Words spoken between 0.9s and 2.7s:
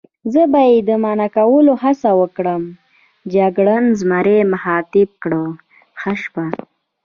منع کولو هڅه وکړم،